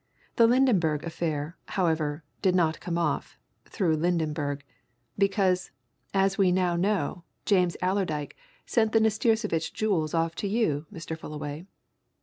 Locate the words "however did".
1.77-2.55